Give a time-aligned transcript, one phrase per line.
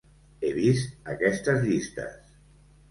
[0.45, 2.37] He vist aquestes llistes.